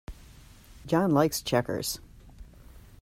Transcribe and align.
John 0.87 1.11
likes 1.13 1.43
checkers. 1.43 1.99